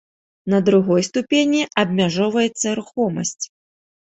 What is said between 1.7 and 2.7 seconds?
абмяжоўваецца